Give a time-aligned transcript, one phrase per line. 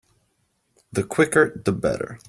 [0.91, 2.19] The quicker the better.